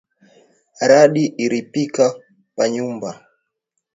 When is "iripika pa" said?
1.43-2.63